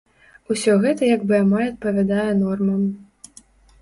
[0.53, 2.81] Усё гэта як бы амаль адпавядае нормам.